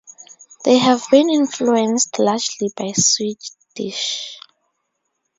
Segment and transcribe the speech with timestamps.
[0.65, 4.39] They have been influenced largely by Swedish.